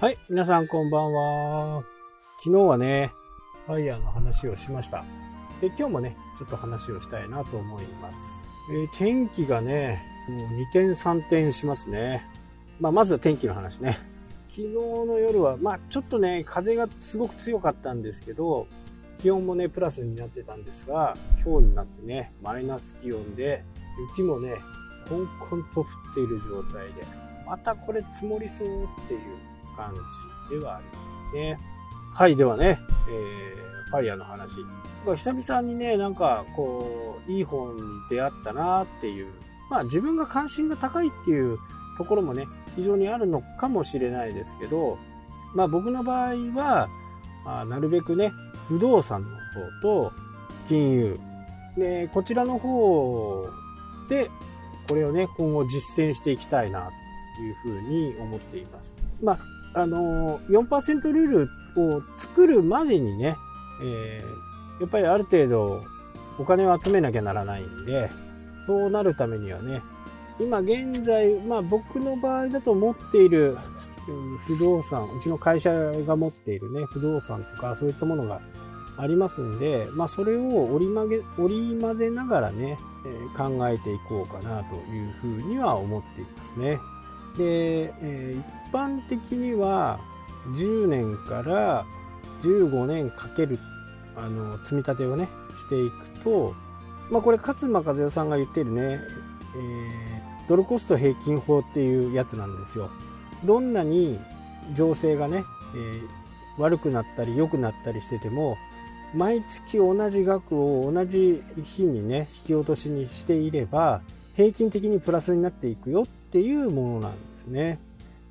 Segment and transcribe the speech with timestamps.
[0.00, 1.84] はい、皆さんこんばんは。
[2.38, 3.12] 昨日はね、
[3.66, 5.04] ファイヤーの話をしました。
[5.60, 8.42] で、今日もね、ちょっと話をしたいなと思います。
[8.72, 12.26] えー天気がね、もう2点3点しますね。
[12.80, 13.98] まあ、まずは天気の話ね。
[14.48, 18.68] 昨日の夜は、まあ、ちょっとね、風がすごく強かったんですけど、
[19.20, 23.62] 気温もね、プラスになってたんですが、今日になってね、マイナス気温で、
[24.12, 24.54] 雪もね、
[25.10, 27.04] コンコンと降っている状態で、
[27.46, 29.20] またこれ積もりそうっていう
[29.86, 29.94] 感
[30.50, 31.58] じではありますね。
[32.12, 34.64] はい、ではね、えー、ファイヤーの話。
[35.06, 39.32] 久々にね、なんか、こう、いい本に出会ったなっていう、
[39.70, 41.58] まあ自分が関心が高いっていう
[41.96, 44.98] ところもね、非常にあるのかもしれないですけど、
[45.54, 46.88] まあ僕の場合は、
[47.46, 48.32] あなるべくね、
[48.68, 50.12] 不動産の方と
[50.68, 51.20] 金融。
[51.76, 53.48] で、こちらの方
[54.08, 54.30] で、
[54.88, 56.90] これをね、今後実践していきたいな
[57.36, 58.96] というふうに思っています。
[59.22, 59.38] まあ、
[59.74, 63.36] あのー、4%ルールを作るまでにね、
[63.82, 65.84] えー、やっぱりある程度
[66.38, 68.10] お金を集めなきゃならないんで、
[68.66, 69.82] そうなるためにはね、
[70.40, 73.58] 今現在、まあ僕の場合だと持っている
[74.46, 78.40] 不動産、うちの会社が持っているね、不動産とかそういったものが
[78.96, 86.78] ありますんで、まあそれを織り曲げ、織り交ぜながらね、え考えていこうかなというふうには思っていますね。
[87.36, 89.98] で、えー一般的には
[90.54, 91.84] 10年から
[92.42, 93.58] 15年かける
[94.14, 96.54] あの積み立てをねしていくと、
[97.10, 99.00] まあ、これ勝間和代さんが言ってるね、えー
[100.48, 102.90] ドルコスト平均法っていうやつなんですよ。
[103.44, 104.20] どんなに
[104.74, 106.20] 情勢がね、えー
[106.58, 108.56] 悪くなったり良くなったりしてても
[109.14, 114.02] 毎月同じ額を同じ日にね引き落としにしていれば
[114.40, 117.78] 平均的にプラスになっていくよっていうものなんですね。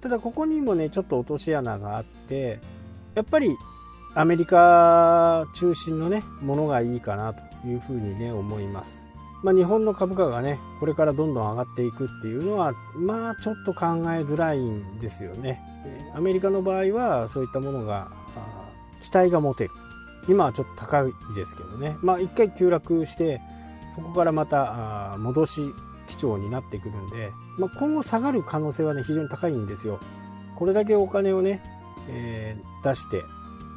[0.01, 2.59] ただここにもねちょっと落とし穴があって
[3.13, 3.55] やっぱり
[4.15, 9.05] アメリカ中心のねものがいいかなというふうにね思います。
[9.43, 15.61] まあ、日本の株価がねこれからどんどん上がっていくっていうのはまあちょっと考えづらいんですよね。
[16.15, 18.09] アメリカの場合はそういったものが
[19.03, 19.69] 期待が持てる。
[20.27, 21.97] 今はちょっと高いですけどね。
[22.01, 23.39] まあ一回急落して
[23.95, 25.61] そこからまた戻し
[26.09, 29.99] 基調になってくるんで、まあ、今後下がる可能性はね非常に高いんですよ。
[30.55, 31.61] これだけお金をね、
[32.09, 33.23] えー出して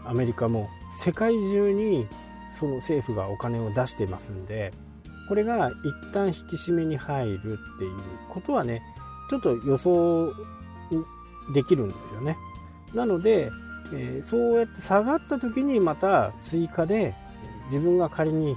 [0.05, 2.07] アメリカも世界中に
[2.51, 4.73] その政府がお金を出してますんで
[5.29, 7.99] これが一旦引き締めに入るっていう
[8.31, 8.83] ことはね
[9.31, 10.33] ちょっと予想
[11.55, 12.37] できるんですよね
[12.95, 13.51] なので、
[13.95, 17.15] えーそうやって下がった時にまた追加で
[17.71, 18.57] 自分が仮に、え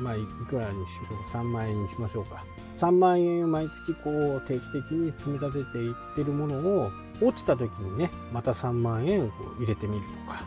[0.00, 2.44] まあ、いくらにしましょうか3万円にしましょうか
[2.78, 6.90] 3万円毎月こう定期的に積み立てていってるものを
[7.20, 10.42] 落ちた時にねまた3万円こう入れてみるとか、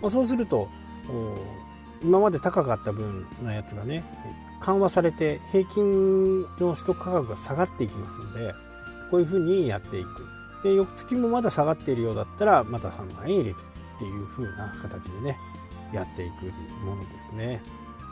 [0.00, 0.68] まあ、そうすると
[1.08, 1.36] お
[2.02, 4.04] 今まで高かった分のやつがね
[4.60, 8.52] 緩和されて平均の取得価格が下がっていきますので
[9.10, 10.26] こういうふうにやっていく。
[10.62, 13.56] で翌月もまだ下がっているようだったらまた3万円入れる
[13.96, 15.36] っていう風な形でね
[15.92, 16.44] やっていく
[16.84, 17.60] ものですね。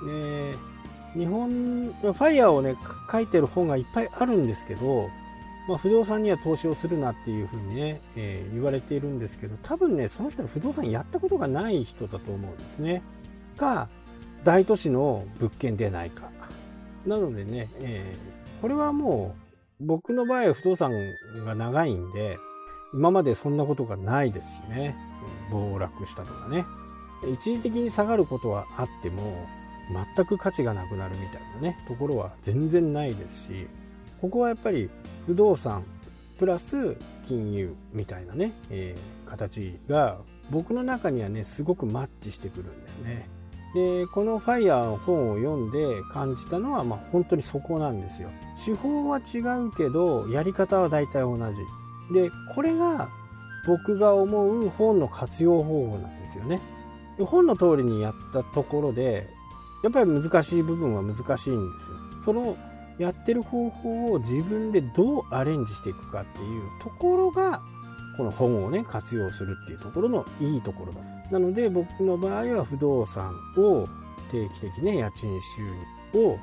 [0.04, 0.59] で
[1.15, 2.76] 日本ファイヤーをね
[3.10, 5.09] 書いてる本がいっぱいあるんですけど、
[5.69, 13.03] まあ、不動産には投資をするなっていうふうにね、えー言われているんですけど多分ねその人は不動産やったことがない人だと思うんですね。
[13.56, 13.88] か
[14.44, 16.31] 大都市の物件でないか。
[17.06, 19.34] なのでね、えーこれはも
[19.81, 20.92] う僕の場合は不動産
[21.47, 22.37] が長いんで
[22.92, 24.94] 今までそんなことがないですしね。
[25.50, 26.66] 暴落したとかね。
[27.32, 29.47] 一時的に下がることはあっても
[29.93, 33.67] 全く価値がなくなるみたいなねところは全然ないですし
[34.21, 34.91] ここはやっぱり
[35.27, 35.84] 不動産
[36.39, 36.97] プラス
[37.27, 40.19] 金融みたいなね、えー形が
[40.51, 43.28] 僕の中にはねすごくマッチしてくるんですね。
[43.73, 48.28] でこの「ファイヤーの本を読んで感じたのは、まあ、本当にそこなんですよ。
[48.65, 51.39] 手法は違うけどやり方は大体同
[52.10, 52.15] じ。
[52.15, 53.09] でこれが
[53.66, 56.60] 僕が思う本の活用方法なんですよね。
[57.21, 59.28] 本の通りにやったところで
[59.82, 61.97] やっぱり難しい部分は難しいんですよ。
[62.24, 62.56] その
[62.98, 67.62] やってる方法を自分でどうアレンジしていくかっていうところが
[68.18, 71.00] この本をね活用するっていうところのいいところだ。
[71.30, 73.88] なので僕の場合は不動産を
[74.30, 75.62] 定期的ね家賃収
[76.12, 76.38] 入を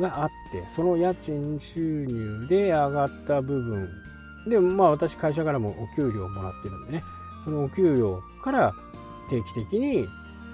[0.00, 3.88] があってその家賃収入で上がった部分。
[4.48, 7.04] でまあ私会社からもお給料をもらってるんでね。
[7.44, 8.74] そのお給料から
[9.28, 10.08] 定期的に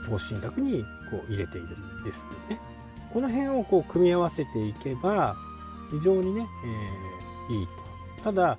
[0.06, 2.60] 投資信託にこう入れているんですよね。
[3.12, 5.37] この辺をこう組み合わせていけば
[5.90, 7.19] 非常にね、えー
[7.49, 8.22] いいと。
[8.25, 8.58] ただ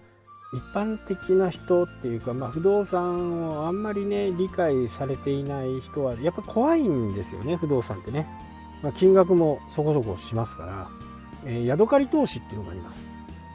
[0.52, 8.28] 一般的な人っていうか、まあ、不動産をあんまりね理解されていない人はやっぱ怖いんですよね不動産ってね、
[8.82, 10.90] まあ、金額もそこそこしますから、
[11.46, 13.10] えー、ヤドカリ投資っていうのがあります。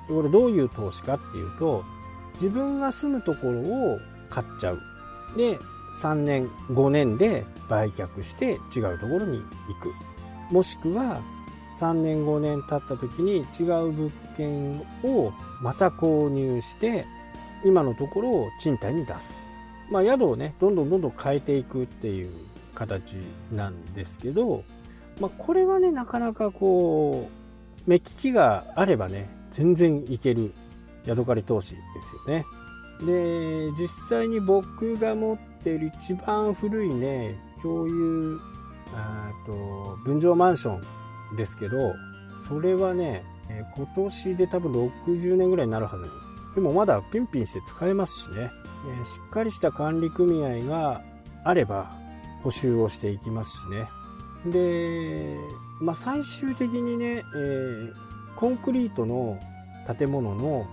[0.06, 1.82] これどういう投資かっていうと
[2.34, 3.98] 自分が住むところを
[4.28, 4.80] 買っちゃう。
[5.36, 5.58] で
[6.00, 9.94] 3年5年で売却して違うところに行く。
[10.52, 11.22] もしくは
[11.76, 17.06] 3年5年経った時に違う物件をまた購入して
[17.64, 19.34] 今のところを賃貸に出す、
[19.90, 22.32] まあ、宿をねどんどんどんどん変えていくっていう
[22.74, 23.16] 形
[23.52, 24.64] なんですけど、
[25.20, 27.28] まあ、これはねなかなかこ
[27.86, 30.52] う目利きがあればね全然いける
[31.06, 32.44] 宿借り投資ですよね。
[33.00, 38.40] で実際に僕が持っている一番古いね共有
[39.46, 40.78] と分譲マンショ
[41.32, 41.94] ンですけど
[42.46, 43.24] それはね
[43.76, 44.72] 今年で多分
[45.06, 46.34] 60年ぐらいになるはずです。
[46.54, 48.50] でもまだピンピンして使えますしね。
[49.04, 51.02] しっかりした管理組合が
[51.42, 51.96] あれば
[52.42, 53.88] 補修をしていきますしね。
[54.46, 55.36] で、
[55.80, 57.92] まあ、最終的にね、えー、
[58.36, 59.38] コンクリートの
[59.98, 60.66] 建物の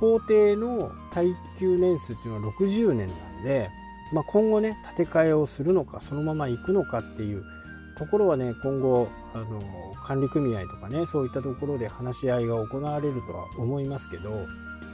[0.00, 3.70] 法定の耐久年数っていうのは60年なんで、
[4.12, 7.44] まあ、今後ね建て替えをするのかそのまま行くのかっていう
[7.96, 9.62] ところはね今後あの
[10.04, 14.46] 管理組合とかねそういったところで話し合いが行われるとは思いますけど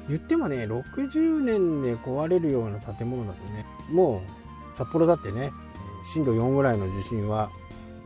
[0.08, 4.22] 言ってもね60年で壊れるような建物だとねも
[4.74, 5.52] う札幌だってね
[6.12, 7.50] 震度4ぐらいの地震は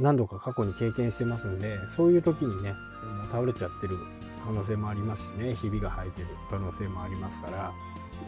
[0.00, 3.98] 何度か過去に経験してますんでそういう時にねもう倒れちゃってる
[4.44, 7.72] 可能性もありますしねひびが生えてる可能性もありますから。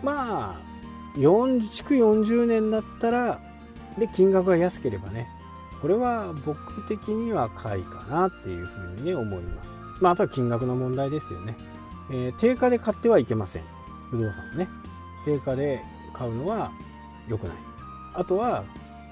[0.02, 0.74] まあ
[1.14, 3.40] 築40年だったら
[3.99, 5.28] で金額が安ければね
[5.81, 9.75] これは僕的には買いかなっていうふうにね思います。
[10.00, 11.56] まああとは金額の問題ですよね、
[12.11, 13.62] えー、定価で買ってはいけません。
[14.11, 14.69] 不動産をね。
[15.25, 15.82] 定価で
[16.14, 16.72] 買うのは
[17.28, 17.56] 良くない。
[18.14, 18.64] あとは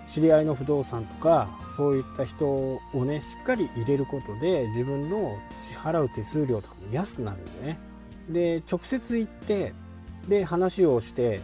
[0.09, 7.79] 知り合いの不動産とかそういった人をねしっかり入れることで自分の支払う手数料とかも安くなるんでね。
[8.31, 9.75] で直接行って
[10.29, 11.41] で話をして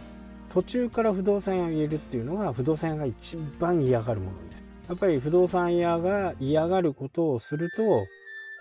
[0.53, 8.05] 途中から不動産屋を入れるっていうのが不動産屋が一番嫌がるものですやっぱり不動産屋が嫌がることをすると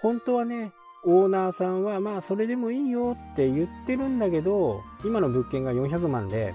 [0.02, 0.72] 本当はね
[1.04, 6.54] オーナーさんはまあそれでもいいよって言ってるんだけど今の物件が400万で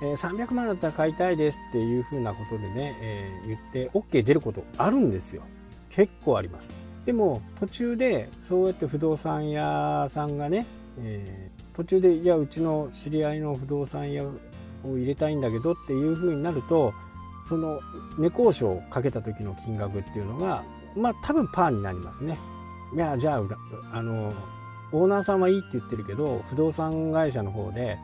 [0.00, 5.42] えー、300万だったら買いたいですっていうふうなことでね、えー、言って OK 出ることあるんですよ。
[5.90, 6.70] 結構あります。
[7.04, 10.66] でも途中でそうやって不動産屋さんがね、
[10.98, 14.24] えー、途中でいやうちの知り合いの不動産屋
[14.84, 16.92] を入れたいんだけどっていうふうになると
[17.48, 17.80] その
[18.18, 20.64] 値交渉をかけた時の金額っていうのが
[20.96, 22.38] まあ多分パーになりますね。
[22.94, 23.42] いやじゃあ
[23.92, 24.32] あの
[24.92, 27.98] オーナーさんはいいって言ってるけど不動産会社の方で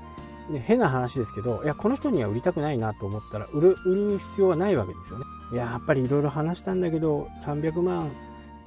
[0.48, 5.24] ね、変な話ですけど、いや、この人には売りたくないなと思ったら、売る、売る必要はないわけですよね。
[5.52, 8.10] いや、やっぱりいろいろ話したんだけど、300万、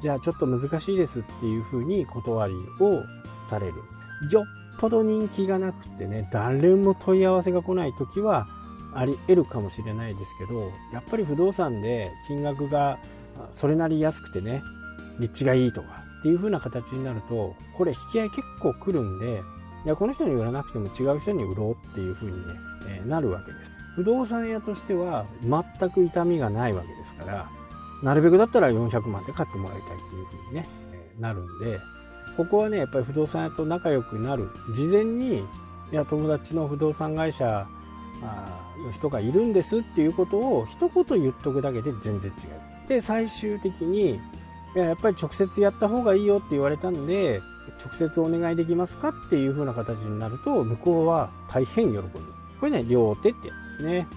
[0.02, 3.04] じゃあちょっと難しいですっていうふうに断りを
[3.44, 3.74] される。
[4.32, 8.48] よっぽど人気がなくてね、誰も問い合わせが来ない時は
[8.94, 13.00] あり得るかもしれないですけど、やっぱり不動産で金額が
[13.52, 14.62] それなり安くてね、
[15.20, 19.42] 立地がいいとかっていう風な形になると、これ引き合い結構来るんで、
[19.86, 22.54] いやこの人に売らなくても違う人に売ろうっていう風にね、
[22.88, 23.72] えー、なるわけです。
[23.96, 27.50] 不動産屋としては全く痛みがないわけですから、
[28.04, 31.80] なるべくだったら400万で買ってもらいたいっていう風にね、えー、なるんで、
[32.38, 34.50] ここはね、やっぱり不動産屋と仲良くなる。
[34.76, 35.44] 事前に、い
[35.92, 37.68] や、友達の不動産会社
[38.86, 42.46] の人がいるんですっていうことを一言言っとくだけで全然違
[42.86, 42.88] う。
[42.88, 44.20] で、最終的に、い
[44.76, 47.42] や、やっぱり直接やった方がいいよって言われたんで、
[47.84, 52.10] 直接お願いできますかっていう風な形になると、向こうは大変喜ぶ。
[52.60, 54.08] これね、両手ってやつですね。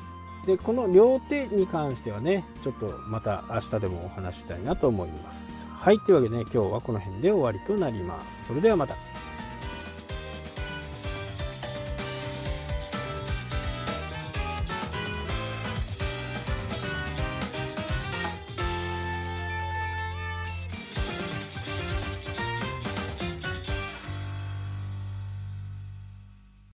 [0.47, 5.60] で、この両手に関してはね、ちょっとまた明日でもお話したいなと思います。
[5.81, 8.49] はい、というわけでね、今日はこの辺で終わりとなります。
[8.49, 9.10] それではまた。